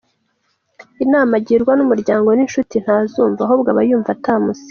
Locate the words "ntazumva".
2.83-3.39